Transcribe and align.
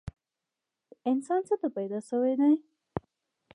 انسان 1.09 1.41
څه 1.47 1.55
ته 1.61 1.67
پیدا 1.77 1.99
شوی 2.09 2.33
دی؟ 2.39 2.51